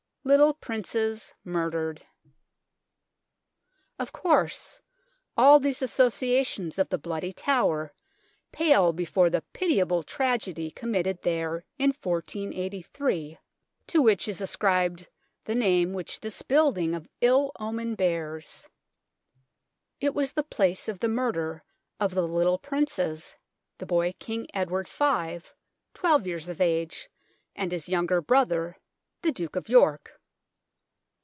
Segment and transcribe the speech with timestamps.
[0.23, 2.05] LITTLE PRINCES MURDERED
[3.97, 4.79] Of course,
[5.35, 7.91] all these associations of the Bloody Tower
[8.51, 13.39] pale before the pitiable tragedy committed there in 1483,
[13.87, 15.07] to which is ascribed
[15.45, 18.67] the name which this building of 9 6 THE TOWER OF LONDON ill omen bears.
[19.99, 21.63] It was the place of the murder
[21.99, 23.35] of the little Princes,
[23.79, 25.39] the boy King Edward V,
[25.95, 27.09] twelve years of age,
[27.55, 28.77] and his younger brother,
[29.23, 30.17] the Duke of York.